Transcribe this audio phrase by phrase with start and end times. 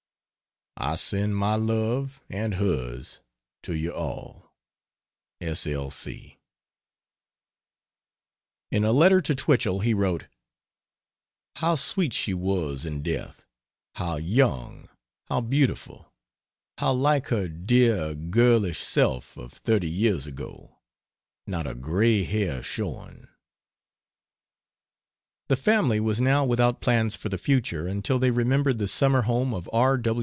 [0.77, 3.19] I send my love and hers
[3.61, 4.51] to you all.
[5.39, 5.67] S.
[5.67, 5.91] L.
[5.91, 6.39] C.
[8.71, 10.25] In a letter to Twichell he wrote:
[11.57, 13.45] "How sweet she was in death;
[13.95, 14.89] how young,
[15.29, 16.11] how beautiful,
[16.79, 20.79] how like her dear, girlish self cf thirty years ago;
[21.45, 23.27] not a gray hair showing."
[25.47, 29.53] The family was now without plans for the future until they remembered the summer home
[29.53, 30.01] of R.